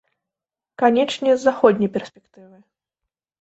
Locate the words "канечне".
0.81-1.29